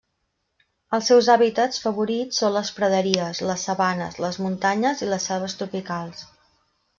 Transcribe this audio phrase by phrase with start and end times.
[0.97, 6.27] Els seus hàbitats favorits són les praderies, les sabanes, les muntanyes i les selves tropicals.